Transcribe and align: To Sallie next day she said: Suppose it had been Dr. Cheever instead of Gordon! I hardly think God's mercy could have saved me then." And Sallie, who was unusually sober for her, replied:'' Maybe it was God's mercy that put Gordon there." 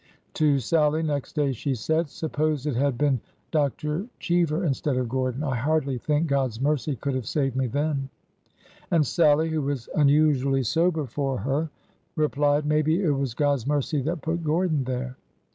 To 0.33 0.57
Sallie 0.57 1.03
next 1.03 1.33
day 1.33 1.51
she 1.51 1.75
said: 1.75 2.09
Suppose 2.09 2.65
it 2.65 2.75
had 2.75 2.97
been 2.97 3.21
Dr. 3.51 4.07
Cheever 4.19 4.65
instead 4.65 4.97
of 4.97 5.07
Gordon! 5.07 5.43
I 5.43 5.55
hardly 5.55 5.99
think 5.99 6.25
God's 6.25 6.59
mercy 6.59 6.95
could 6.95 7.13
have 7.13 7.27
saved 7.27 7.55
me 7.55 7.67
then." 7.67 8.09
And 8.89 9.05
Sallie, 9.05 9.51
who 9.51 9.61
was 9.61 9.89
unusually 9.93 10.63
sober 10.63 11.05
for 11.05 11.37
her, 11.41 11.69
replied:'' 12.15 12.65
Maybe 12.65 13.03
it 13.03 13.11
was 13.11 13.35
God's 13.35 13.67
mercy 13.67 14.01
that 14.01 14.23
put 14.23 14.43
Gordon 14.43 14.85
there." 14.85 15.17